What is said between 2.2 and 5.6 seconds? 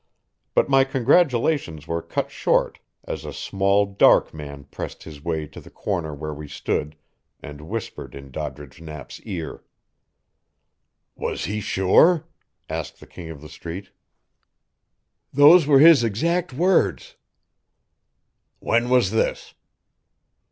short as a small dark man pressed his way